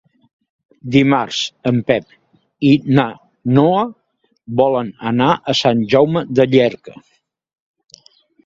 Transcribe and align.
Dimarts 0.93 1.41
en 1.71 1.81
Pep 1.91 2.15
i 2.71 2.71
na 2.99 3.05
Noa 3.59 3.83
volen 4.63 4.91
anar 5.13 5.31
a 5.55 5.59
Sant 5.63 5.87
Jaume 5.95 6.25
de 6.41 6.49
Llierca. 6.55 6.99